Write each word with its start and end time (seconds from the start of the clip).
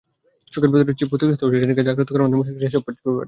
চোখের 0.53 0.71
ভেতরের 0.73 0.97
চিপ 0.99 1.07
ক্ষতিগ্রস্ত 1.11 1.43
রেটিনাকে 1.45 1.85
জাগ্রত 1.87 2.09
করার 2.11 2.23
মাধ্যমে 2.23 2.39
মস্তিষ্কে 2.39 2.63
সেসব 2.63 2.81
ছবি 2.85 2.85
পাঠায়। 2.87 3.19